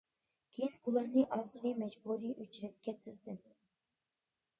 كېيىن 0.53 0.77
ئۇلارنى 0.91 1.25
ئاخىرى 1.35 1.73
مەجبۇرىي 1.81 2.31
ئۆچرەتكە 2.45 2.95
تىزدى. 3.05 3.37